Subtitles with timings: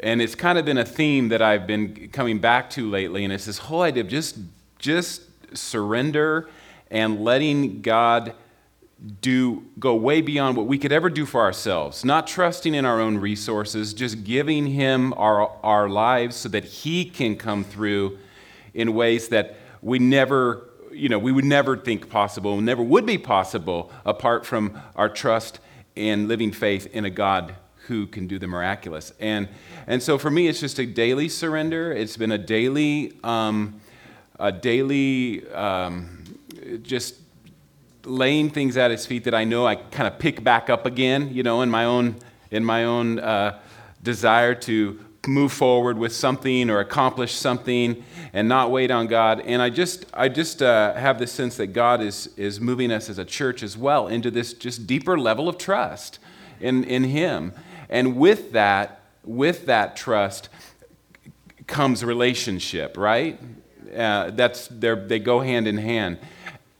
[0.00, 3.32] and it's kind of been a theme that I've been coming back to lately, and
[3.32, 4.38] it's this whole idea of just,
[4.78, 5.22] just
[5.56, 6.48] surrender
[6.90, 8.34] and letting God
[9.20, 12.04] do go way beyond what we could ever do for ourselves.
[12.04, 17.04] Not trusting in our own resources just giving him our, our lives so that he
[17.04, 18.18] can come through
[18.74, 23.18] in ways that we never you know we would never think possible never would be
[23.18, 25.60] possible apart from our trust
[25.96, 27.54] and living faith in a god
[27.88, 29.48] who can do the miraculous and
[29.86, 33.80] and so for me it's just a daily surrender it's been a daily um,
[34.38, 36.24] a daily um,
[36.82, 37.16] just
[38.04, 41.32] laying things at his feet that I know I kind of pick back up again,
[41.32, 42.16] you know, in my own
[42.50, 43.58] in my own uh,
[44.02, 49.40] desire to move forward with something or accomplish something and not wait on God.
[49.40, 53.10] And I just I just uh, have this sense that God is is moving us
[53.10, 56.18] as a church as well into this just deeper level of trust
[56.60, 57.52] in in Him.
[57.88, 60.48] And with that with that trust
[61.66, 63.38] comes relationship, right?
[63.94, 66.18] Uh, that's they go hand in hand.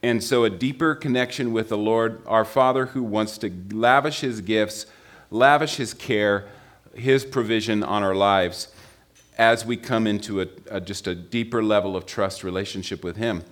[0.03, 4.41] And so, a deeper connection with the Lord, our Father, who wants to lavish His
[4.41, 4.87] gifts,
[5.31, 6.49] lavish His care,
[6.95, 8.69] His provision on our lives
[9.37, 13.45] as we come into a, a, just a deeper level of trust relationship with Him.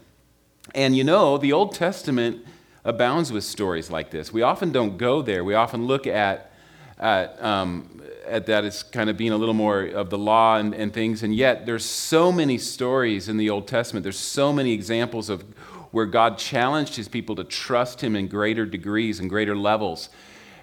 [0.75, 2.45] And you know, the Old Testament
[2.85, 4.33] abounds with stories like this.
[4.33, 6.53] We often don't go there, we often look at,
[6.99, 10.75] at, um, at that as kind of being a little more of the law and,
[10.75, 14.73] and things, and yet there's so many stories in the Old Testament, there's so many
[14.73, 15.43] examples of
[15.91, 20.11] where God challenged his people to trust him in greater degrees and greater levels.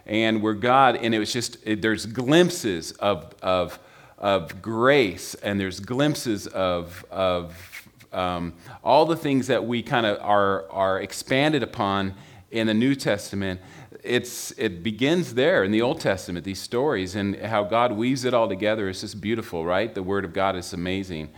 [0.06, 3.80] And where God, and it was just, it, there's glimpses of, of,
[4.18, 8.53] of grace and there's glimpses of, of um,
[8.84, 12.14] all the things that we kind of are, are expanded upon
[12.52, 13.59] in the New Testament.
[14.04, 18.34] It's, it begins there in the Old Testament, these stories, and how God weaves it
[18.34, 19.94] all together is just beautiful, right?
[19.94, 21.30] The Word of God is amazing.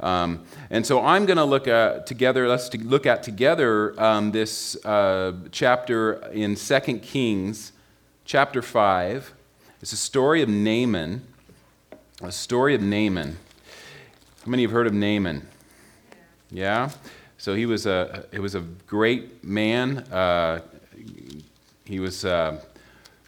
[0.00, 4.32] Um, and so I'm going to look at together, let's to look at together um,
[4.32, 7.72] this uh, chapter in 2 Kings,
[8.24, 9.34] chapter 5.
[9.82, 11.22] It's a story of Naaman.
[12.22, 13.36] A story of Naaman.
[14.44, 15.46] How many have heard of Naaman?
[16.50, 16.90] Yeah?
[17.36, 19.98] So he was a, he was a great man.
[20.10, 20.60] Uh,
[21.84, 22.60] he was uh,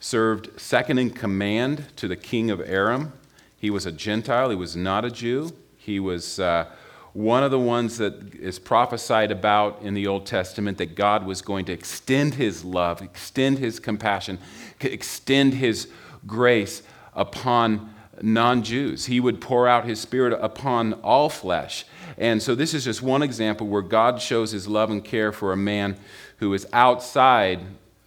[0.00, 3.12] served second in command to the king of Aram.
[3.58, 5.52] He was a Gentile, he was not a Jew.
[5.76, 6.66] He was uh,
[7.12, 11.42] one of the ones that is prophesied about in the Old Testament that God was
[11.42, 14.38] going to extend his love, extend his compassion,
[14.80, 15.88] extend his
[16.26, 16.82] grace
[17.14, 19.06] upon non Jews.
[19.06, 21.84] He would pour out his spirit upon all flesh.
[22.18, 25.52] And so, this is just one example where God shows his love and care for
[25.52, 25.96] a man
[26.38, 27.60] who is outside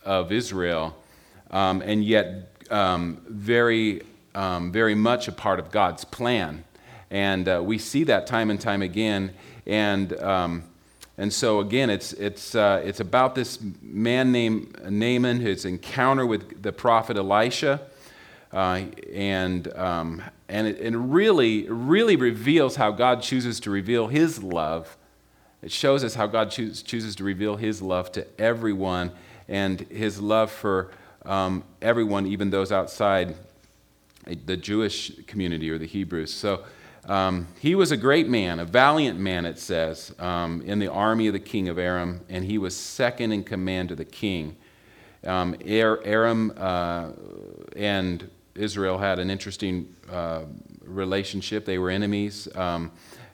[0.05, 0.95] of Israel
[1.51, 4.01] um, and yet um, very,
[4.35, 6.63] um, very much a part of God's plan.
[7.09, 9.31] And uh, we see that time and time again.
[9.65, 10.63] And, um,
[11.17, 16.61] and so, again, it's, it's, uh, it's about this man named Naaman, his encounter with
[16.61, 17.81] the prophet Elisha.
[18.51, 18.83] Uh,
[19.13, 24.97] and um, and it, really, really reveals how God chooses to reveal his love.
[25.61, 29.11] It shows us how God choos, chooses to reveal his love to everyone
[29.49, 30.91] and his love for
[31.25, 33.35] um, everyone, even those outside
[34.45, 36.31] the Jewish community or the Hebrews.
[36.31, 36.63] So
[37.05, 41.27] um, he was a great man, a valiant man, it says, um, in the army
[41.27, 44.55] of the king of Aram, and he was second in command to the king.
[45.25, 47.09] Um, Aram uh,
[47.75, 50.43] and Israel had an interesting uh,
[50.83, 51.65] relationship.
[51.65, 52.47] They were enemies.
[52.55, 52.91] Um,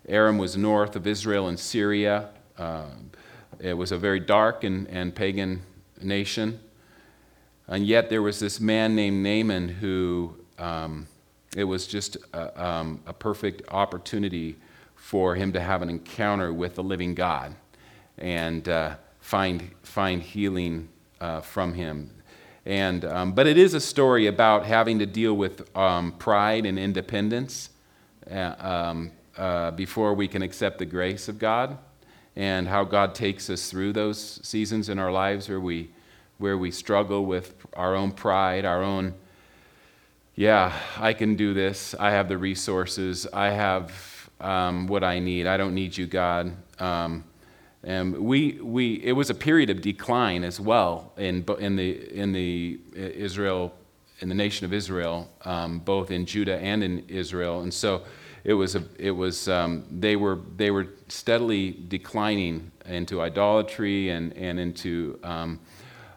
[0.07, 2.29] Aram was north of Israel and Syria.
[2.57, 2.85] Uh,
[3.59, 5.61] it was a very dark and, and pagan
[6.01, 6.59] nation.
[7.67, 11.07] And yet there was this man named Naaman who um,
[11.55, 14.55] it was just a, um, a perfect opportunity
[14.95, 17.55] for him to have an encounter with the living God
[18.17, 20.89] and uh, find, find healing
[21.21, 22.11] uh, from him.
[22.65, 26.79] And, um, but it is a story about having to deal with um, pride and
[26.79, 27.69] independence
[28.29, 31.77] uh, um, uh, before we can accept the grace of God,
[32.35, 35.91] and how God takes us through those seasons in our lives where we,
[36.37, 39.13] where we struggle with our own pride, our own
[40.35, 41.95] yeah, I can do this.
[41.97, 43.25] I have the resources.
[43.31, 45.47] I have um, what I need.
[45.47, 46.51] I don't need you, God.
[46.77, 47.23] Um,
[47.83, 52.33] and we, we, it was a period of decline as well in, in, the, in
[52.33, 53.73] the Israel,
[54.19, 57.61] in the nation of Israel, um, both in Judah and in Israel.
[57.61, 58.03] And so
[58.43, 64.33] it was, a, it was um, they, were, they were steadily declining into idolatry and,
[64.33, 65.59] and into um,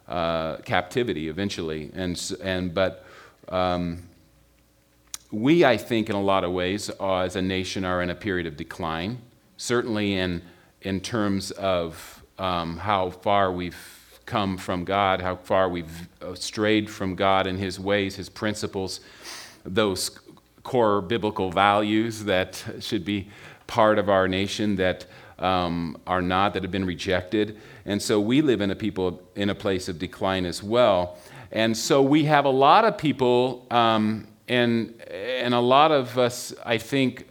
[0.09, 1.91] uh, captivity eventually.
[1.95, 3.05] And, and, but
[3.49, 4.03] um,
[5.31, 8.15] we, I think, in a lot of ways, uh, as a nation, are in a
[8.15, 9.19] period of decline.
[9.57, 10.43] Certainly, in
[10.83, 17.15] in terms of um, how far we've come from God, how far we've strayed from
[17.15, 19.01] God and His ways, His principles,
[19.65, 20.11] those
[20.63, 23.29] core biblical values that should be
[23.67, 25.07] part of our nation that
[25.39, 27.57] um, are not, that have been rejected.
[27.85, 31.19] And so we live in a people in a place of decline as well.
[31.53, 36.55] And so we have a lot of people, um, and, and a lot of us,
[36.65, 37.27] I think,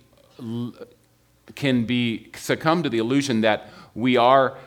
[1.56, 4.57] can be succumb to the illusion that we are,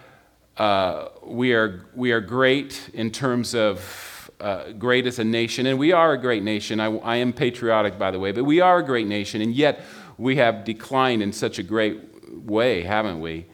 [0.56, 5.78] uh, we are, we are great in terms of uh, great as a nation, and
[5.78, 6.80] we are a great nation.
[6.80, 9.84] I, I am patriotic, by the way, but we are a great nation, and yet
[10.16, 12.09] we have declined in such a great
[12.50, 13.46] way, haven't we?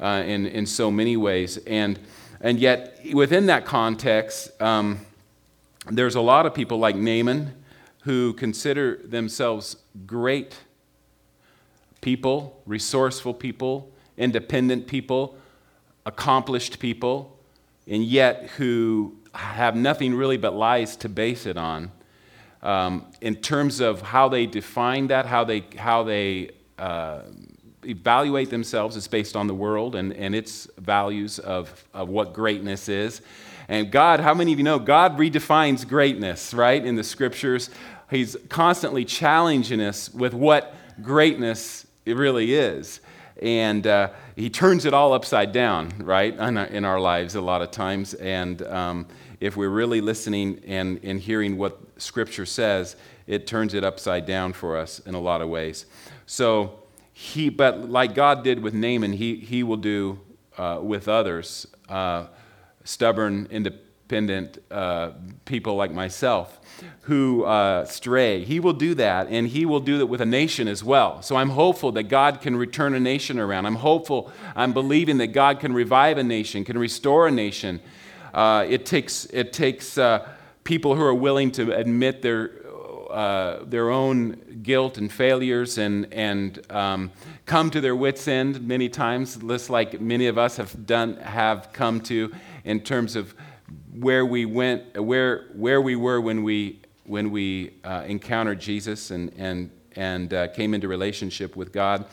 [0.00, 1.58] Uh, in, in so many ways.
[1.66, 1.98] And,
[2.40, 5.00] and yet, within that context, um,
[5.90, 7.54] there's a lot of people like Naaman
[8.02, 10.56] who consider themselves great
[12.00, 15.36] people, resourceful people, independent people,
[16.04, 17.38] accomplished people,
[17.86, 21.90] and yet who have nothing really but lies to base it on.
[22.62, 27.20] Um, in terms of how they define that, how they, how they uh,
[27.86, 32.88] evaluate themselves, it's based on the world and, and its values of, of what greatness
[32.88, 33.20] is.
[33.68, 37.70] And God, how many of you know God redefines greatness, right, in the scriptures?
[38.10, 43.00] He's constantly challenging us with what greatness it really is.
[43.40, 47.40] And uh, He turns it all upside down, right, in our, in our lives a
[47.40, 48.14] lot of times.
[48.14, 49.06] And um,
[49.40, 52.96] if we're really listening and, and hearing what Scripture says,
[53.26, 55.86] it turns it upside down for us in a lot of ways.
[56.26, 56.78] So,
[57.14, 60.18] he, but like God did with Naaman, he, he will do
[60.58, 61.66] uh, with others.
[61.88, 62.26] Uh,
[62.82, 65.12] stubborn, independent uh,
[65.44, 66.60] people like myself
[67.02, 68.44] who uh, stray.
[68.44, 71.22] He will do that, and He will do that with a nation as well.
[71.22, 73.66] So I'm hopeful that God can return a nation around.
[73.66, 77.80] I'm hopeful, I'm believing that God can revive a nation, can restore a nation.
[78.32, 80.28] Uh, it takes, it takes uh,
[80.64, 82.48] people who are willing to admit their,
[83.14, 87.12] uh, their own guilt and failures and, and um,
[87.46, 91.72] come to their wits' end many times, just like many of us have, done, have
[91.72, 92.32] come to
[92.64, 93.32] in terms of
[93.92, 99.32] where we went, where, where we were when we, when we uh, encountered Jesus and,
[99.36, 102.06] and, and uh, came into relationship with God.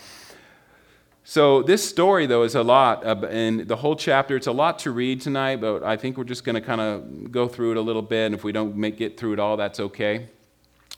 [1.23, 4.91] So, this story, though, is a lot, and the whole chapter, it's a lot to
[4.91, 7.81] read tonight, but I think we're just going to kind of go through it a
[7.81, 8.27] little bit.
[8.27, 10.29] And if we don't make, get through it all, that's okay.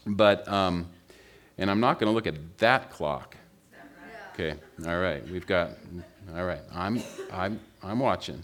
[0.05, 0.87] But, um,
[1.57, 3.37] and I'm not going to look at that clock.
[4.33, 4.55] Okay,
[4.87, 5.71] all right, we've got,
[6.35, 7.01] all right, I'm,
[7.31, 8.43] I'm, I'm watching.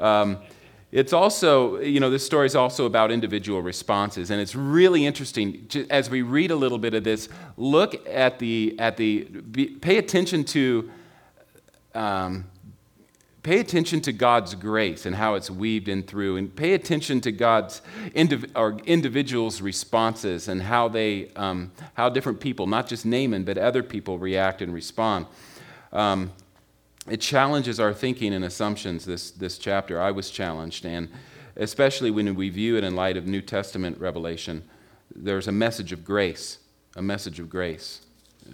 [0.00, 0.38] Um,
[0.90, 5.66] it's also, you know, this story is also about individual responses, and it's really interesting
[5.68, 7.28] to, as we read a little bit of this.
[7.58, 10.90] Look at the at the be, pay attention to
[11.94, 12.46] um,
[13.48, 17.32] pay attention to God's grace and how it's weaved in through, and pay attention to
[17.32, 17.80] God's
[18.14, 23.56] indiv- or individuals' responses and how they um, how different people, not just Naaman, but
[23.56, 25.24] other people react and respond.
[25.94, 26.30] Um,
[27.08, 29.98] it challenges our thinking and assumptions, this, this chapter.
[29.98, 31.08] I was challenged, and
[31.56, 34.62] especially when we view it in light of New Testament revelation,
[35.16, 36.58] there's a message of grace,
[36.96, 38.02] a message of grace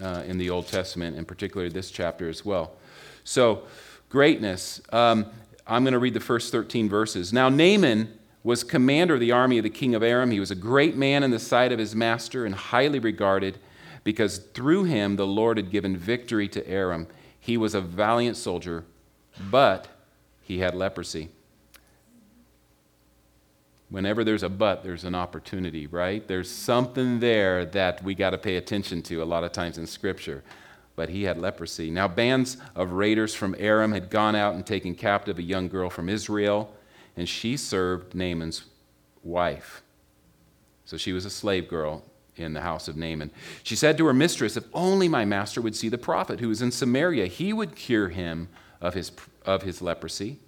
[0.00, 2.76] uh, in the Old Testament, and particularly this chapter as well.
[3.24, 3.64] So,
[4.14, 4.80] greatness.
[4.92, 5.26] Um,
[5.66, 7.32] I'm going to read the first 13 verses.
[7.32, 10.30] Now, Naaman was commander of the army of the king of Aram.
[10.30, 13.58] He was a great man in the sight of his master and highly regarded
[14.04, 17.08] because through him the Lord had given victory to Aram.
[17.40, 18.84] He was a valiant soldier,
[19.50, 19.88] but
[20.42, 21.30] he had leprosy.
[23.88, 26.24] Whenever there's a but, there's an opportunity, right?
[26.28, 29.88] There's something there that we got to pay attention to a lot of times in
[29.88, 30.44] Scripture.
[30.96, 31.90] But he had leprosy.
[31.90, 35.90] Now, bands of raiders from Aram had gone out and taken captive a young girl
[35.90, 36.72] from Israel,
[37.16, 38.64] and she served Naaman's
[39.22, 39.82] wife.
[40.84, 42.04] So she was a slave girl
[42.36, 43.30] in the house of Naaman.
[43.62, 46.62] She said to her mistress, If only my master would see the prophet who is
[46.62, 48.48] in Samaria, he would cure him
[48.80, 49.12] of his,
[49.44, 50.38] of his leprosy.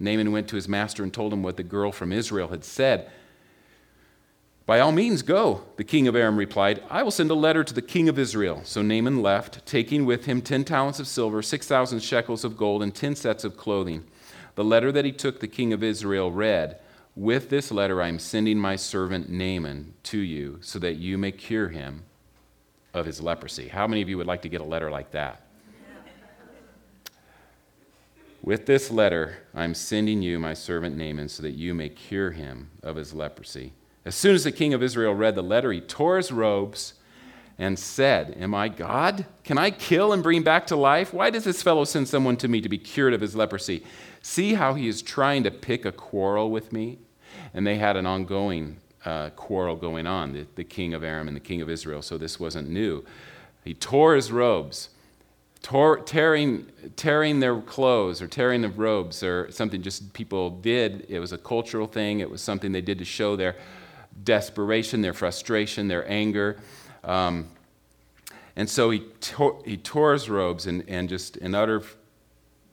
[0.00, 3.10] Naaman went to his master and told him what the girl from Israel had said.
[4.68, 6.82] By all means, go, the king of Aram replied.
[6.90, 8.60] I will send a letter to the king of Israel.
[8.64, 12.94] So Naaman left, taking with him ten talents of silver, 6,000 shekels of gold, and
[12.94, 14.04] ten sets of clothing.
[14.56, 16.80] The letter that he took the king of Israel read,
[17.16, 21.32] with this letter, I am sending my servant Naaman to you so that you may
[21.32, 22.02] cure him
[22.92, 23.68] of his leprosy.
[23.68, 25.46] How many of you would like to get a letter like that?
[28.42, 32.68] With this letter, I'm sending you my servant Naaman so that you may cure him
[32.82, 33.72] of his leprosy.
[34.08, 36.94] As soon as the king of Israel read the letter, he tore his robes
[37.58, 39.26] and said, Am I God?
[39.44, 41.12] Can I kill and bring back to life?
[41.12, 43.84] Why does this fellow send someone to me to be cured of his leprosy?
[44.22, 47.00] See how he is trying to pick a quarrel with me?
[47.52, 51.36] And they had an ongoing uh, quarrel going on, the, the king of Aram and
[51.36, 53.04] the king of Israel, so this wasn't new.
[53.62, 54.88] He tore his robes,
[55.60, 56.64] tore, tearing,
[56.96, 61.04] tearing their clothes or tearing the robes or something just people did.
[61.10, 63.54] It was a cultural thing, it was something they did to show their
[64.24, 66.58] desperation, their frustration, their anger.
[67.04, 67.48] Um,
[68.56, 71.82] and so he tore, he tore his robes and, and just in utter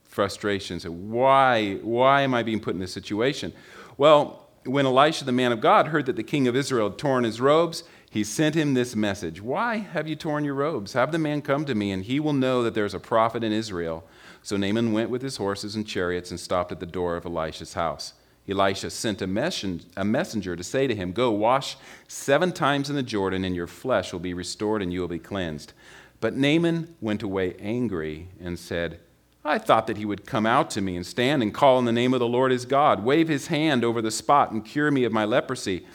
[0.04, 3.52] frustration said, why, why am I being put in this situation?
[3.96, 7.24] Well, when Elisha, the man of God, heard that the king of Israel had torn
[7.24, 10.94] his robes, he sent him this message Why have you torn your robes?
[10.94, 13.52] Have the man come to me, and he will know that there's a prophet in
[13.52, 14.04] Israel.
[14.42, 17.74] So Naaman went with his horses and chariots and stopped at the door of Elisha's
[17.74, 18.14] house.
[18.48, 21.76] Elisha sent a, messenger to say to him, Go wash
[22.06, 25.18] seven times in the Jordan, and your flesh will be restored and you will be
[25.18, 25.72] cleansed.
[26.20, 29.00] But Naaman went away angry and said,
[29.44, 31.92] I thought that he would come out to me and stand and call in the
[31.92, 35.04] name of the Lord his God, wave his hand over the spot and cure me
[35.04, 35.86] of my leprosy.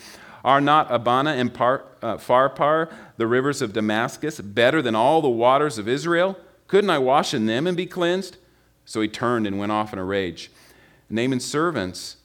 [0.44, 5.30] Are not Abana and Par, uh, Pharpar, the rivers of Damascus, better than all the
[5.30, 6.38] waters of Israel?
[6.68, 8.38] Couldn't I wash in them and be cleansed?
[8.86, 10.50] So he turned and went off in a rage.
[11.10, 12.18] Naaman's servants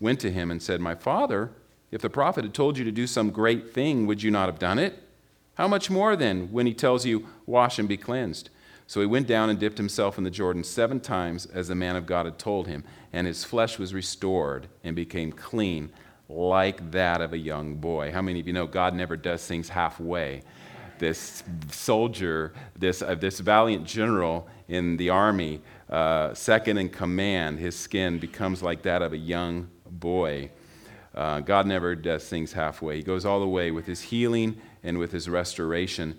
[0.00, 1.52] went to him and said, My father,
[1.90, 4.58] if the prophet had told you to do some great thing, would you not have
[4.58, 5.02] done it?
[5.54, 8.50] How much more then when he tells you, Wash and be cleansed?
[8.86, 11.94] So he went down and dipped himself in the Jordan seven times, as the man
[11.94, 15.92] of God had told him, and his flesh was restored and became clean,
[16.28, 18.10] like that of a young boy.
[18.10, 20.42] How many of you know God never does things halfway?
[20.98, 27.78] This soldier, this, uh, this valiant general in the army, uh, second in command, his
[27.78, 30.50] skin becomes like that of a young boy.
[31.14, 32.96] Uh, God never does things halfway.
[32.96, 36.16] He goes all the way with his healing and with his restoration.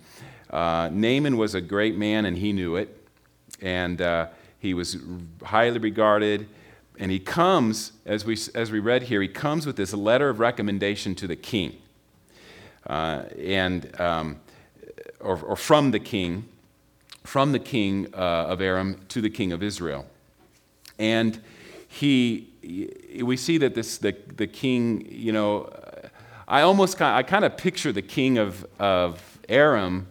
[0.50, 2.98] Uh, Naaman was a great man, and he knew it.
[3.62, 4.28] And uh,
[4.60, 4.98] he was
[5.44, 6.48] highly regarded.
[7.00, 10.40] And he comes, as we, as we read here, he comes with this letter of
[10.40, 11.78] recommendation to the king.
[12.86, 14.40] Uh, and, um,
[15.20, 16.46] or, or, from the king,
[17.24, 20.06] from the king uh, of Aram to the king of Israel.
[21.00, 21.40] And
[21.88, 25.70] he, we see that this, the, the king, you know,
[26.48, 30.08] I almost kind of, I kind of picture the king of, of Aram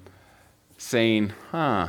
[0.79, 1.89] saying, huh,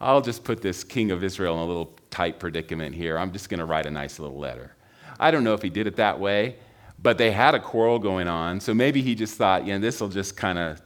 [0.00, 3.18] I'll just put this king of Israel in a little tight predicament here.
[3.18, 4.74] I'm just going to write a nice little letter.
[5.18, 6.56] I don't know if he did it that way,
[7.02, 8.60] but they had a quarrel going on.
[8.60, 10.80] So maybe he just thought, you know, this will just kind of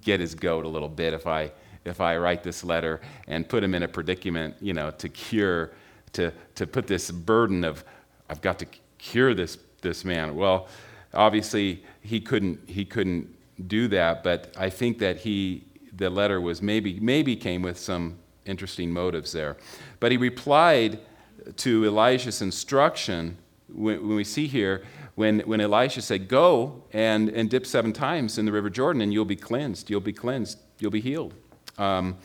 [0.00, 1.50] get his goat a little bit if I,
[1.84, 5.72] if I write this letter and put him in a predicament, you know, to cure,
[6.12, 7.84] to, to put this burden of,
[8.28, 8.66] I've got to
[8.98, 10.34] cure this, this man.
[10.34, 10.68] Well,
[11.12, 13.34] obviously he couldn't, he couldn't
[13.68, 15.64] do that, but I think that he,
[15.96, 19.56] the letter was maybe, maybe came with some interesting motives there.
[20.00, 21.00] But he replied
[21.56, 23.36] to Elisha's instruction
[23.68, 28.38] when, when we see here, when, when Elisha said, Go and, and dip seven times
[28.38, 29.90] in the River Jordan, and you'll be cleansed.
[29.90, 30.58] You'll be cleansed.
[30.78, 31.34] You'll be healed.
[31.78, 32.16] Um,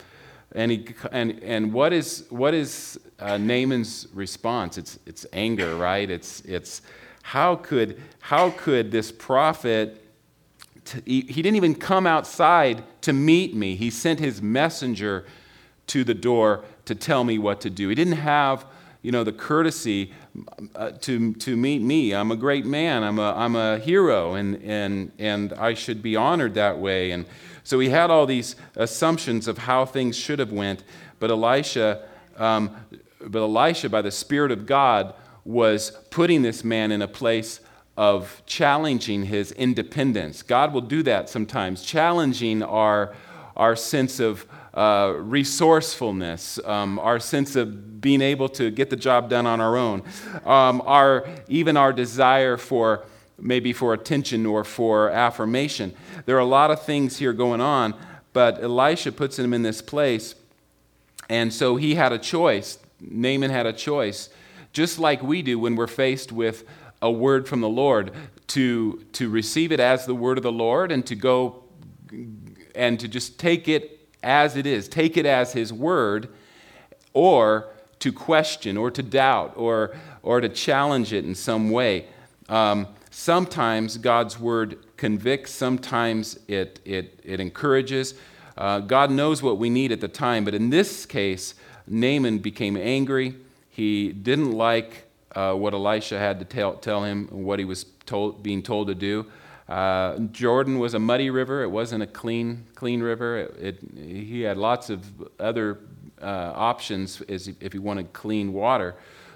[0.54, 4.78] and, he, and, and what is, what is uh, Naaman's response?
[4.78, 6.10] It's, it's anger, right?
[6.10, 6.82] It's, it's
[7.22, 10.06] how, could, how could this prophet
[10.86, 13.76] to, he, he didn't even come outside to meet me.
[13.76, 15.26] He sent his messenger
[15.88, 17.90] to the door to tell me what to do.
[17.90, 18.66] He didn't have,
[19.02, 20.12] you know, the courtesy
[20.76, 22.14] uh, to, to meet me.
[22.14, 23.04] I'm a great man.
[23.04, 27.12] I'm a, I'm a hero, and, and, and I should be honored that way.
[27.12, 27.26] And
[27.64, 30.84] so he had all these assumptions of how things should have went.
[31.20, 32.04] But Elisha,
[32.38, 32.76] um,
[33.22, 35.14] but Elisha, by the Spirit of God,
[35.46, 37.62] was putting this man in a place
[37.96, 40.42] of challenging his independence.
[40.42, 43.14] God will do that sometimes, challenging our,
[43.56, 49.30] our sense of uh, resourcefulness, um, our sense of being able to get the job
[49.30, 50.04] done on our own,
[50.46, 53.06] um, our, even our desire for
[53.38, 55.94] maybe for attention or for affirmation.
[56.26, 57.96] There are a lot of things here going on,
[58.34, 60.36] but Elisha puts him in this place,
[61.30, 62.78] and so he had a choice.
[63.00, 64.30] Naaman had a choice,
[64.74, 66.64] just like we do when we're faced with
[67.02, 68.12] a word from the Lord,
[68.48, 71.64] to, to receive it as the word of the Lord and to go
[72.76, 76.30] and to just take it as it is, take it as His word,
[77.14, 82.06] or to question or to doubt or, or to challenge it in some way.
[82.48, 88.16] Um, sometimes God's word convicts, sometimes it, it, it encourages.
[88.58, 91.56] Uh, God knows what we need at the time, but in this case,
[91.88, 93.36] Naaman became angry.
[93.70, 98.44] He didn't like uh, what Elisha had to tell, tell him, what he was told,
[98.44, 99.26] being told to do.
[99.70, 101.62] Uh, Jordan was a muddy river.
[101.62, 103.38] It wasn't a clean, clean river.
[103.38, 105.06] It, it, he had lots of
[105.40, 105.78] other
[106.20, 108.96] uh, options as if he wanted clean water,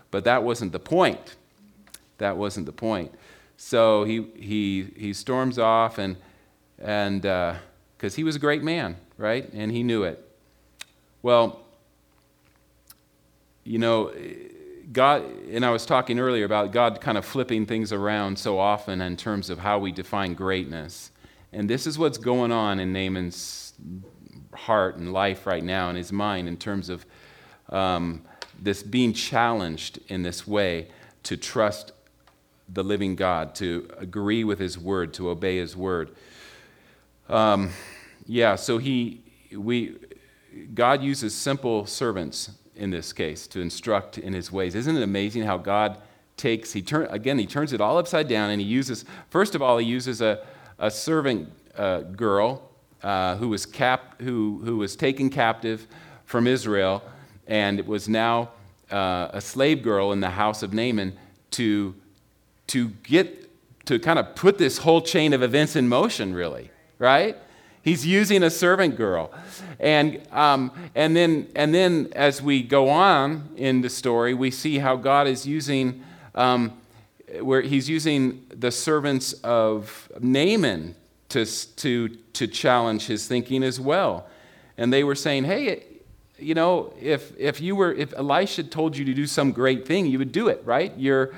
[0.09, 1.35] but that wasn't the point.
[2.17, 3.13] That wasn't the point.
[3.57, 6.17] So he, he, he storms off, and
[6.77, 9.47] because uh, he was a great man, right?
[9.53, 10.27] And he knew it.
[11.21, 11.61] Well,
[13.63, 14.11] you know,
[14.91, 19.01] God, and I was talking earlier about God kind of flipping things around so often
[19.01, 21.11] in terms of how we define greatness.
[21.53, 23.73] And this is what's going on in Naaman's
[24.53, 27.05] heart and life right now, in his mind, in terms of
[27.69, 28.23] um,
[28.61, 30.89] this being challenged in this way
[31.23, 31.93] to trust
[32.67, 36.11] the living God, to agree with his word, to obey his word.
[37.29, 37.69] Um,
[38.25, 39.21] yeah, so he,
[39.55, 39.97] we,
[40.73, 44.75] God uses simple servants in this case to instruct in his ways.
[44.75, 45.97] Isn't it amazing how God
[46.37, 49.61] takes, he turn, again, he turns it all upside down and he uses, first of
[49.61, 50.45] all, he uses a,
[50.79, 52.69] a servant uh, girl
[53.03, 55.87] uh, who, was cap, who, who was taken captive
[56.25, 57.03] from Israel
[57.47, 58.49] and was now
[58.91, 61.17] uh, a slave girl in the house of Naaman
[61.51, 61.95] to,
[62.67, 63.49] to get,
[63.85, 67.37] to kind of put this whole chain of events in motion, really, right?
[67.83, 69.29] He's using a servant girl.
[69.77, 74.79] And, um, and, then, and then as we go on in the story, we see
[74.79, 76.01] how God is using,
[76.33, 76.73] um,
[77.41, 80.95] where he's using the servants of Naaman
[81.29, 84.27] to, to, to challenge his thinking as well.
[84.77, 85.83] And they were saying, hey,
[86.39, 90.05] you know, if, if you were, if Elisha told you to do some great thing,
[90.05, 90.93] you would do it, right?
[90.97, 91.33] You're,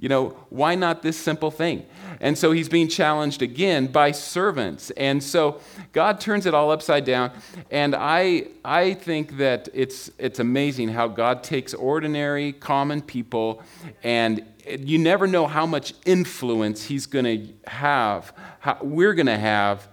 [0.00, 1.84] you know, why not this simple thing?
[2.20, 4.90] And so he's being challenged again by servants.
[4.92, 5.60] And so
[5.92, 7.32] God turns it all upside down.
[7.70, 13.62] And I, I think that it's, it's amazing how God takes ordinary, common people,
[14.02, 19.38] and you never know how much influence he's going to have, how we're going to
[19.38, 19.86] have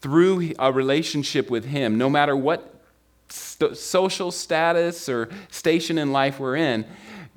[0.00, 2.82] through a relationship with him, no matter what
[3.30, 6.86] st- social status or station in life we're in.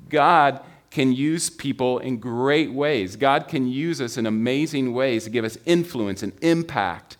[0.08, 0.60] God
[0.92, 3.16] can use people in great ways.
[3.16, 7.16] God can use us in amazing ways to give us influence and impact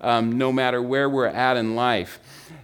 [0.00, 2.20] um, no matter where we're at in life.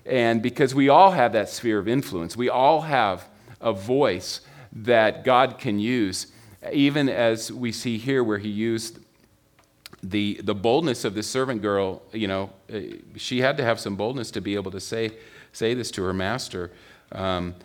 [0.07, 3.29] And because we all have that sphere of influence, we all have
[3.61, 4.41] a voice
[4.73, 6.29] that God can use,
[6.73, 9.01] even as we see here where he used
[10.01, 12.03] the, the boldness of the servant girl.
[12.13, 12.79] You know, uh,
[13.17, 15.11] she had to have some boldness to be able to say,
[15.53, 16.71] say this to her master.
[17.11, 17.57] Um,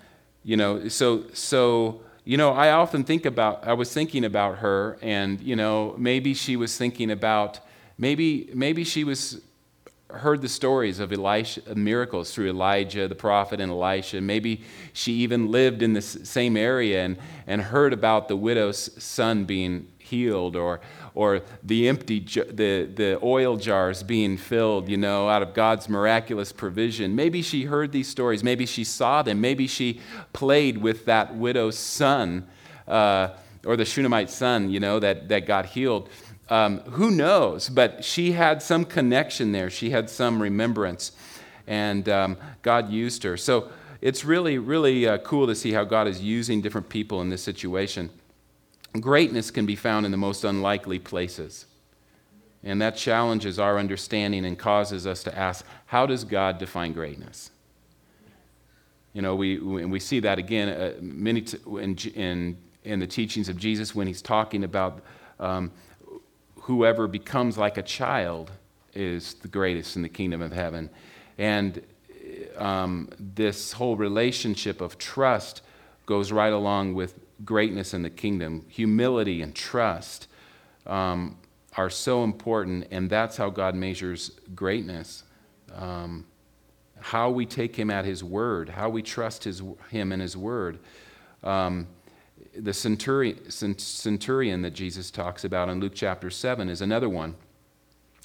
[0.44, 4.98] you know, so, so you know, I often think about, I was thinking about her,
[5.02, 7.62] and, you know, maybe she was thinking about,
[7.98, 9.40] maybe, maybe she was,
[10.10, 14.20] heard the stories of Elisha, miracles through Elijah, the prophet, and Elisha.
[14.20, 19.46] Maybe she even lived in the same area and, and heard about the widow's son
[19.46, 20.82] being healed, or,
[21.18, 26.52] or the empty, the, the oil jars being filled, you know, out of God's miraculous
[26.52, 27.16] provision.
[27.16, 28.44] Maybe she heard these stories.
[28.44, 29.42] Maybe she saw them.
[29.42, 30.00] Maybe she
[30.32, 32.46] played with that widow's son
[32.88, 33.30] uh,
[33.66, 36.08] or the Shunammite son, you know, that, that got healed.
[36.50, 37.68] Um, who knows?
[37.68, 39.72] But she had some connection there.
[39.72, 41.14] She had some remembrance.
[41.66, 43.38] And um, God used her.
[43.38, 43.70] So
[44.02, 47.42] it's really, really uh, cool to see how God is using different people in this
[47.42, 48.12] situation.
[48.93, 51.65] Greatness can be found in the most unlikely places.
[52.63, 57.52] And that challenges our understanding and causes us to ask how does God define greatness?
[59.13, 63.50] You know, we, we see that again uh, many t- in, in, in, the teachings
[63.50, 65.02] of Jesus when he's talking about
[65.39, 65.71] um,
[66.56, 68.52] whoever becomes like a child
[68.93, 70.89] is the greatest in the kingdom of heaven.
[71.38, 71.82] And
[72.58, 75.62] um, this whole relationship of trust
[76.06, 78.65] goes right along with greatness in the kingdom.
[78.69, 80.28] Humility and trust
[80.86, 81.38] um,
[81.76, 85.23] are so important, and that's how God measures greatness.
[85.73, 86.26] Um,
[87.00, 90.80] how we take Him at His word, how we trust his, Him and His word.
[91.43, 91.88] Um,
[92.56, 97.36] the centurion, centurion that Jesus talks about in Luke chapter 7 is another one.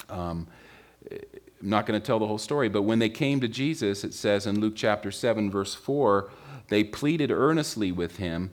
[0.08, 0.46] Um,
[1.10, 4.14] I'm not going to tell the whole story, but when they came to Jesus, it
[4.14, 6.30] says in Luke chapter 7, verse 4,
[6.68, 8.50] they pleaded earnestly with him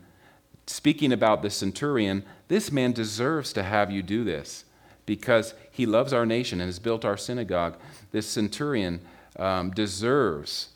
[0.70, 4.64] speaking about the centurion, this man deserves to have you do this
[5.06, 7.76] because he loves our nation and has built our synagogue.
[8.12, 9.00] This centurion
[9.36, 10.68] um, deserves,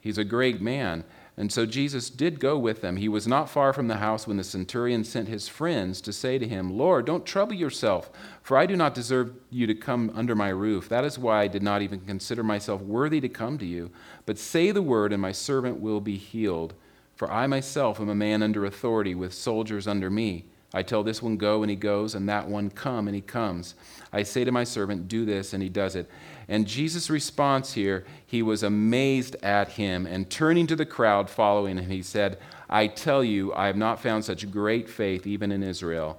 [0.00, 1.04] he's a great man.
[1.36, 2.96] And so Jesus did go with them.
[2.96, 6.38] He was not far from the house when the centurion sent his friends to say
[6.38, 8.10] to him, Lord, don't trouble yourself,
[8.42, 10.90] for I do not deserve you to come under my roof.
[10.90, 13.90] That is why I did not even consider myself worthy to come to you.
[14.26, 16.74] But say the word, and my servant will be healed.
[17.14, 20.46] For I myself am a man under authority with soldiers under me.
[20.74, 23.74] I tell this one, go, and he goes, and that one, come, and he comes.
[24.10, 26.10] I say to my servant, do this, and he does it.
[26.48, 31.76] And Jesus' response here, he was amazed at him, and turning to the crowd following
[31.76, 32.38] him, he said,
[32.70, 36.18] I tell you, I have not found such great faith even in Israel.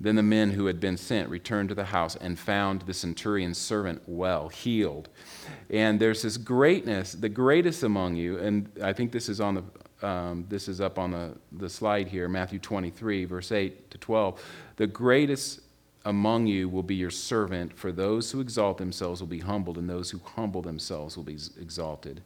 [0.00, 3.58] Then the men who had been sent returned to the house and found the centurion's
[3.58, 5.10] servant well, healed.
[5.68, 9.64] And there's this greatness, the greatest among you, and I think this is on the
[10.02, 14.42] um, this is up on the, the slide here, Matthew 23, verse 8 to 12.
[14.76, 15.60] The greatest
[16.04, 19.88] among you will be your servant, for those who exalt themselves will be humbled, and
[19.88, 22.22] those who humble themselves will be exalted.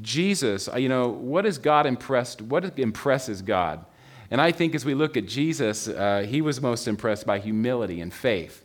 [0.00, 2.42] Jesus, uh, you know, what is God impressed?
[2.42, 3.84] What impresses God?
[4.30, 8.00] And I think as we look at Jesus, uh, he was most impressed by humility
[8.00, 8.64] and faith,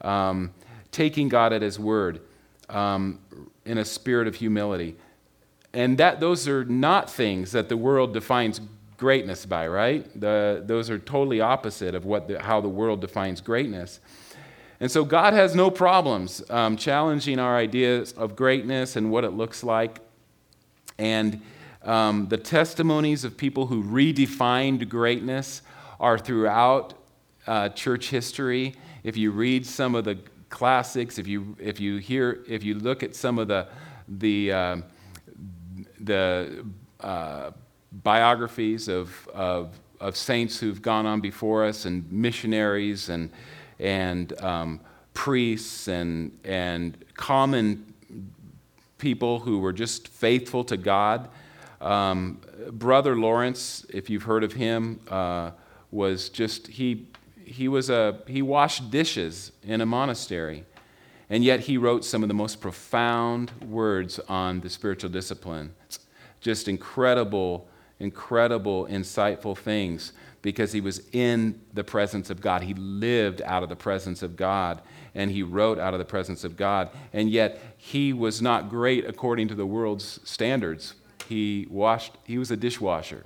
[0.00, 0.52] um,
[0.92, 2.20] taking God at his word
[2.68, 3.18] um,
[3.64, 4.96] in a spirit of humility.
[5.72, 8.60] And that those are not things that the world defines
[8.96, 10.08] greatness by, right?
[10.18, 14.00] The, those are totally opposite of what the, how the world defines greatness.
[14.80, 19.30] And so God has no problems um, challenging our ideas of greatness and what it
[19.30, 20.00] looks like.
[20.98, 21.42] And
[21.86, 25.62] um, the testimonies of people who redefined greatness
[25.98, 26.94] are throughout
[27.46, 28.74] uh, church history.
[29.04, 30.18] If you read some of the
[30.50, 33.68] classics, if you, if you hear, if you look at some of the,
[34.08, 34.76] the, uh,
[36.00, 36.64] the
[37.00, 37.52] uh,
[37.92, 43.30] biographies of, of, of saints who've gone on before us and missionaries and,
[43.78, 44.80] and um,
[45.14, 47.94] priests and, and common
[48.98, 51.28] people who were just faithful to God,
[51.80, 55.50] um, Brother Lawrence, if you've heard of him, uh,
[55.90, 57.06] was just, he,
[57.44, 60.64] he, was a, he washed dishes in a monastery.
[61.28, 65.74] And yet he wrote some of the most profound words on the spiritual discipline.
[66.40, 70.12] Just incredible, incredible, insightful things
[70.42, 72.62] because he was in the presence of God.
[72.62, 74.80] He lived out of the presence of God
[75.14, 76.90] and he wrote out of the presence of God.
[77.12, 80.94] And yet he was not great according to the world's standards
[81.28, 83.24] he washed, he was a dishwasher.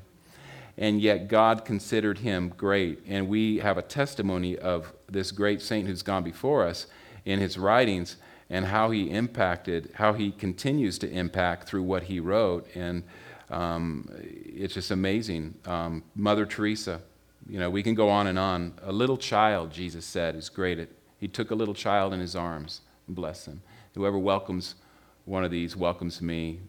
[0.76, 3.02] And yet God considered him great.
[3.06, 6.86] And we have a testimony of this great saint who's gone before us
[7.24, 8.16] in his writings
[8.48, 12.66] and how he impacted, how he continues to impact through what he wrote.
[12.74, 13.04] And
[13.50, 15.54] um, it's just amazing.
[15.66, 17.00] Um, Mother Teresa,
[17.48, 18.74] you know, we can go on and on.
[18.82, 20.88] A little child, Jesus said, is great.
[21.18, 23.62] He took a little child in his arms and blessed him.
[23.94, 24.76] Whoever welcomes
[25.24, 26.60] one of these welcomes me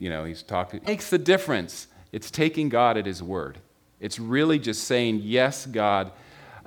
[0.00, 1.86] you know, he's talking, makes the difference.
[2.10, 3.58] It's taking God at his word.
[4.00, 6.10] It's really just saying, Yes, God,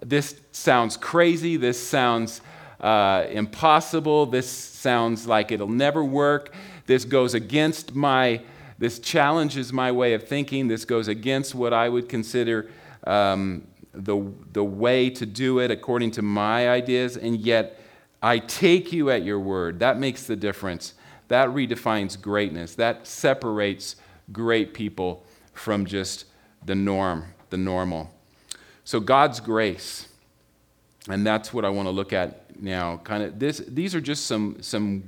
[0.01, 1.57] this sounds crazy.
[1.57, 2.41] This sounds
[2.79, 4.27] uh, impossible.
[4.27, 6.53] This sounds like it'll never work.
[6.85, 8.41] This goes against my,
[8.77, 10.67] this challenges my way of thinking.
[10.67, 12.69] This goes against what I would consider
[13.07, 17.17] um, the, the way to do it according to my ideas.
[17.17, 17.79] And yet,
[18.21, 19.79] I take you at your word.
[19.79, 20.93] That makes the difference
[21.33, 22.75] that redefines greatness.
[22.75, 23.95] That separates
[24.31, 26.25] great people from just
[26.63, 28.11] the norm, the normal.
[28.83, 30.09] So God's grace,
[31.09, 32.97] and that's what I want to look at now.
[32.97, 35.05] Kind of this, these are just some some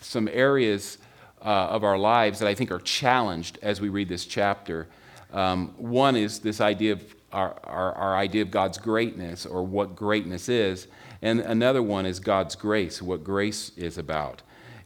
[0.00, 0.96] some areas
[1.42, 4.88] uh, of our lives that I think are challenged as we read this chapter.
[5.34, 9.96] Um, one is this idea of our, our, our idea of God's greatness or what
[9.96, 10.86] greatness is,
[11.20, 14.40] and another one is God's grace, what grace is about.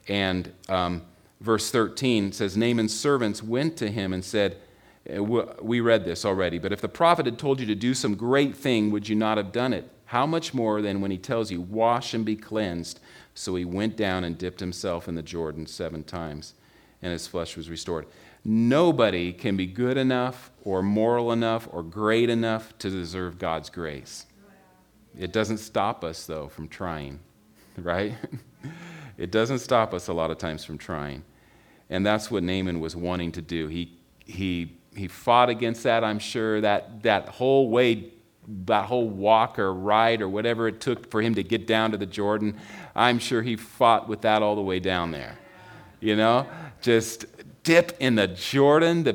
[0.08, 1.02] And um,
[1.40, 4.58] verse 13 says Naaman's servants went to him and said,
[5.08, 8.14] eh, We read this already, but if the prophet had told you to do some
[8.14, 9.90] great thing, would you not have done it?
[10.06, 13.00] How much more then when he tells you, Wash and be cleansed?
[13.34, 16.54] So he went down and dipped himself in the Jordan seven times,
[17.02, 18.06] and his flesh was restored.
[18.44, 24.24] Nobody can be good enough or moral enough or great enough to deserve God's grace.
[25.18, 27.18] It doesn't stop us, though, from trying,
[27.76, 28.14] right?
[29.18, 31.24] It doesn't stop us a lot of times from trying.
[31.88, 33.68] And that's what Naaman was wanting to do.
[33.68, 38.12] He, he, he fought against that, I'm sure, that, that whole way,
[38.66, 41.96] that whole walk or ride or whatever it took for him to get down to
[41.96, 42.58] the Jordan.
[42.94, 45.38] I'm sure he fought with that all the way down there.
[46.00, 46.46] You know,
[46.82, 47.26] just
[47.62, 49.14] dip in the Jordan, the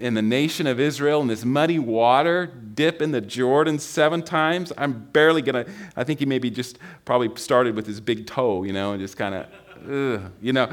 [0.00, 4.72] in the nation of Israel in this muddy water, dip in the Jordan seven times.
[4.76, 8.72] I'm barely gonna, I think he maybe just probably started with his big toe, you
[8.72, 10.68] know, and just kind of, you know.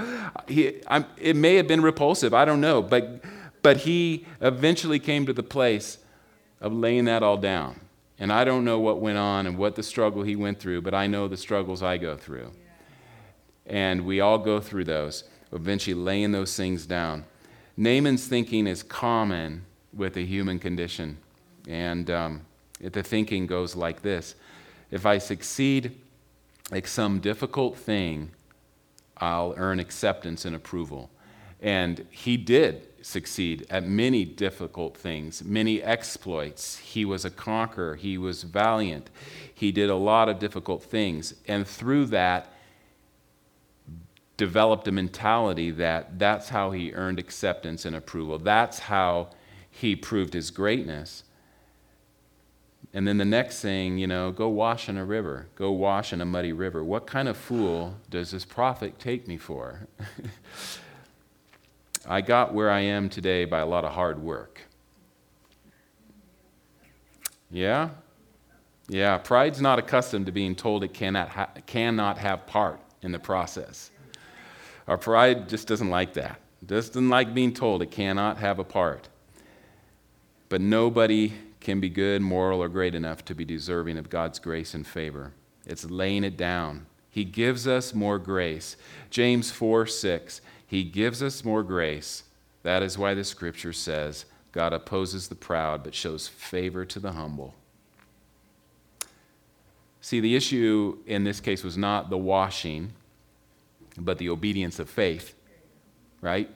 [0.48, 3.24] He, I'm, it may have been repulsive, I don't know, but,
[3.62, 6.00] but he eventually came to the place
[6.62, 7.80] of laying that all down.
[8.20, 10.96] And I don't know what went on and what the struggle he went through, but
[10.96, 12.52] I know the struggles I go through.
[13.68, 17.26] And we all go through those, eventually laying those things down.
[17.78, 19.63] Naaman's thinking is common
[19.94, 21.18] with the human condition.
[21.68, 22.42] And um,
[22.82, 24.36] the thinking goes like this
[24.90, 25.96] If I succeed
[26.72, 28.32] at some difficult thing,
[29.18, 31.10] I'll earn acceptance and approval.
[31.62, 36.78] And he did succeed at many difficult things, many exploits.
[36.78, 39.10] He was a conqueror, he was valiant,
[39.54, 41.34] he did a lot of difficult things.
[41.48, 42.52] And through that,
[44.38, 48.38] developed a mentality that that's how he earned acceptance and approval.
[48.38, 49.30] That's how
[49.69, 51.23] he proved his greatness.
[52.93, 56.21] And then the next thing, you know, go wash in a river, go wash in
[56.21, 56.84] a muddy river.
[56.84, 59.88] What kind of fool does this prophet take me for?
[62.08, 64.62] I got where I am today by a lot of hard work.
[67.52, 67.89] Yeah?
[68.88, 73.19] Yeah, pride's not accustomed to being told it cannot, ha- cannot have part in the
[73.19, 73.91] process.
[74.88, 76.39] Our pride just doesn't like that.
[76.62, 79.10] It doesn't like being told it cannot have a part.
[80.50, 84.73] But nobody can be good, moral, or great enough to be deserving of God's grace
[84.73, 85.34] and favor.
[85.65, 86.86] It's laying it down.
[87.10, 88.78] He gives us more grace.
[89.10, 90.41] James 4 6.
[90.65, 92.23] He gives us more grace.
[92.63, 97.13] That is why the scripture says, God opposes the proud, but shows favor to the
[97.13, 97.54] humble.
[100.02, 102.93] See, the issue in this case was not the washing,
[103.97, 105.36] but the obedience of faith,
[106.21, 106.49] right?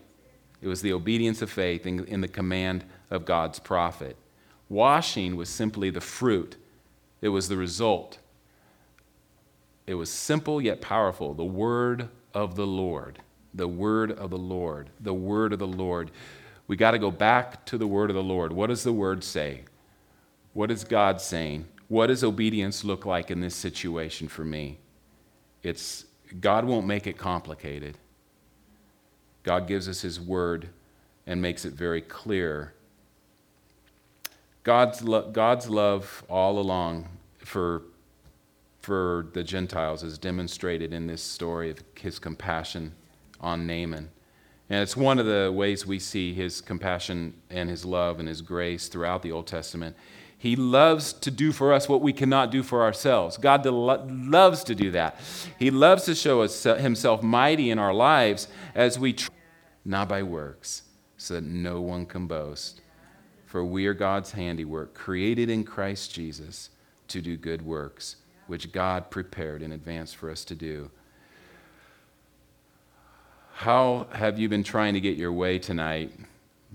[0.61, 4.15] It was the obedience of faith in, in the command of God's prophet.
[4.69, 6.55] Washing was simply the fruit,
[7.21, 8.17] it was the result.
[9.87, 13.19] It was simple yet powerful the word of the Lord
[13.53, 16.11] the word of the Lord, the word of the Lord.
[16.67, 18.53] We got to go back to the word of the Lord.
[18.53, 19.65] What does the word say?
[20.53, 21.67] What is God saying?
[21.87, 24.79] What does obedience look like in this situation for me?
[25.63, 26.05] It's
[26.39, 27.97] God won't make it complicated.
[29.43, 30.69] God gives us his word
[31.25, 32.73] and makes it very clear.
[34.63, 37.07] God's, lo- God's love all along
[37.39, 37.83] for,
[38.81, 42.93] for the Gentiles is demonstrated in this story of his compassion
[43.39, 44.09] on Naaman.
[44.69, 48.41] And it's one of the ways we see his compassion and his love and his
[48.41, 49.97] grace throughout the Old Testament.
[50.41, 53.37] He loves to do for us what we cannot do for ourselves.
[53.37, 55.19] God loves to do that.
[55.59, 59.35] He loves to show us uh, himself mighty in our lives as we, try,
[59.85, 60.81] not by works,
[61.15, 62.81] so that no one can boast.
[63.45, 66.71] For we are God's handiwork, created in Christ Jesus
[67.09, 68.15] to do good works,
[68.47, 70.89] which God prepared in advance for us to do.
[73.53, 76.11] How have you been trying to get your way tonight?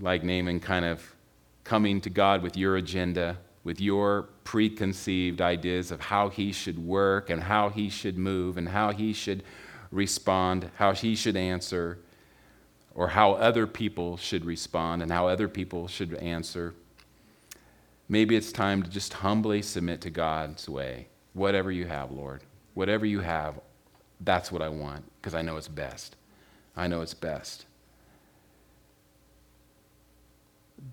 [0.01, 1.17] Like Naaman, kind of
[1.65, 7.29] coming to God with your agenda, with your preconceived ideas of how he should work
[7.29, 9.43] and how he should move and how he should
[9.91, 11.99] respond, how he should answer,
[12.95, 16.75] or how other people should respond and how other people should answer.
[18.09, 21.09] Maybe it's time to just humbly submit to God's way.
[21.33, 22.43] Whatever you have, Lord,
[22.75, 23.59] whatever you have,
[24.21, 26.15] that's what I want because I know it's best.
[26.77, 27.67] I know it's best.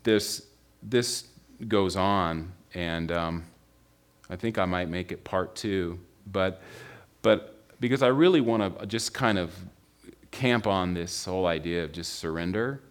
[0.02, 0.48] This,
[0.82, 1.28] this
[1.68, 3.46] goes on, and um,
[4.30, 6.00] I think I might make it part two,
[6.32, 6.62] but,
[7.22, 9.54] but because I really want to just kind of
[10.32, 12.82] camp on this whole idea of just surrender.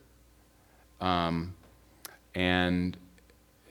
[1.00, 1.54] Um,
[2.34, 2.96] and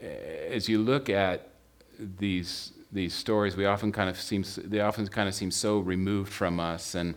[0.02, 1.50] as you look at
[1.98, 6.34] these these stories, we often kind of seem they often kind of seem so removed
[6.34, 7.16] from us, and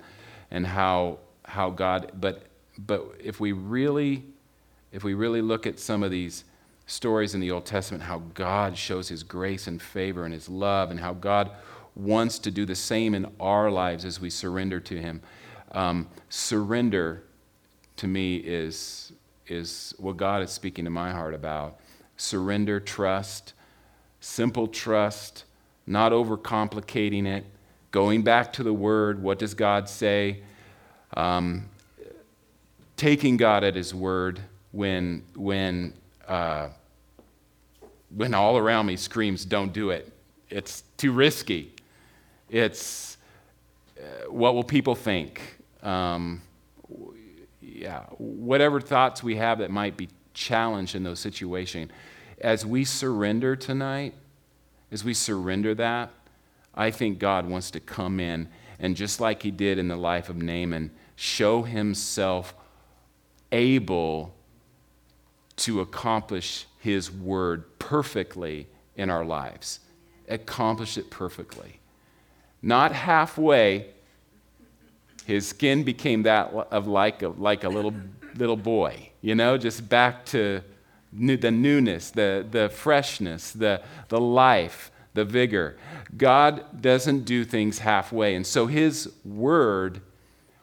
[0.52, 2.44] and how how God, but,
[2.78, 4.24] but if we really,
[4.92, 6.44] if we really look at some of these
[6.86, 10.90] stories in the Old Testament, how God shows his grace and favor and his love,
[10.90, 11.50] and how God
[11.94, 15.22] wants to do the same in our lives as we surrender to him.
[15.72, 17.22] Um, surrender
[17.96, 19.12] to me is,
[19.46, 21.78] is what God is speaking to my heart about.
[22.16, 23.54] Surrender, trust,
[24.20, 25.44] simple trust,
[25.86, 27.44] not overcomplicating it,
[27.90, 29.22] going back to the word.
[29.22, 30.42] What does God say?
[31.16, 31.68] Um,
[32.96, 34.40] taking God at His word
[34.72, 35.94] when, when,
[36.28, 36.68] uh,
[38.14, 40.12] when all around me screams, don't do it.
[40.50, 41.72] It's too risky.
[42.48, 43.16] It's
[43.98, 45.40] uh, what will people think?
[45.82, 46.42] Um,
[47.60, 51.90] yeah, whatever thoughts we have that might be challenged in those situations.
[52.40, 54.14] As we surrender tonight,
[54.90, 56.10] as we surrender that,
[56.74, 60.28] I think God wants to come in and just like he did in the life
[60.28, 62.54] of Naaman, show himself
[63.52, 64.34] able
[65.56, 69.80] to accomplish his word perfectly in our lives.
[70.28, 71.80] Accomplish it perfectly.
[72.62, 73.86] Not halfway.
[75.26, 77.94] His skin became that of like a, like a little,
[78.36, 80.62] little boy, you know, just back to
[81.12, 85.76] new, the newness, the, the freshness, the, the life, the vigor.
[86.16, 88.34] God doesn't do things halfway.
[88.34, 90.00] And so his word,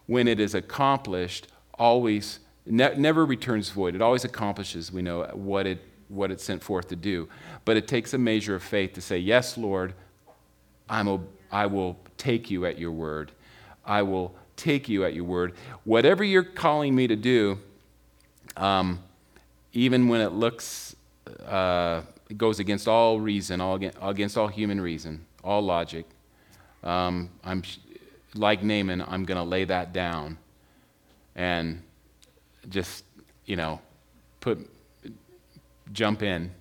[0.05, 3.95] when it is accomplished, always ne- never returns void.
[3.95, 7.29] It always accomplishes, we know, what it, what it's sent forth to do.
[7.65, 9.93] But it takes a measure of faith to say, Yes, Lord,
[10.89, 13.31] I'm I will take you at your word.
[13.85, 15.53] I will take you at your word.
[15.83, 17.57] Whatever you're calling me to do,
[18.57, 18.99] um,
[19.73, 20.95] even when it looks,
[21.45, 26.05] uh, it goes against all reason, all against, against all human reason, all logic.
[26.83, 27.63] Um, I'm
[28.33, 30.37] like Naaman, I'm going to lay that down
[31.35, 31.81] and
[32.69, 33.03] just,
[33.45, 33.79] you know,
[34.39, 34.69] put,
[35.91, 36.51] jump in,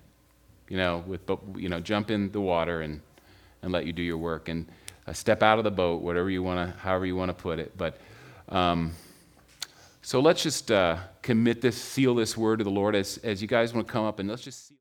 [0.69, 1.21] you know, with,
[1.55, 3.01] you know, jump in the water and,
[3.61, 4.67] and let you do your work and
[5.07, 7.59] uh, step out of the boat, whatever you want to, however you want to put
[7.59, 7.77] it.
[7.77, 7.97] But,
[8.49, 8.93] um,
[10.01, 13.47] so let's just uh, commit this, seal this word to the Lord as, as you
[13.47, 14.73] guys want to come up and let's just.